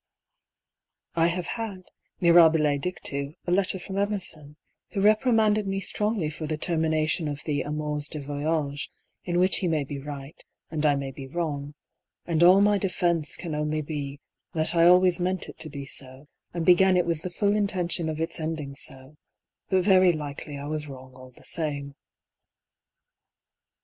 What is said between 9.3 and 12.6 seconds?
which he may be riglit, and I may be wi'ong; and